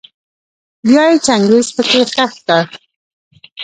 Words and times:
بيا 0.87 1.03
يې 1.09 1.17
چنګېز 1.25 1.67
پکي 1.75 2.01
خښ 2.13 2.33
کړ. 2.47 2.63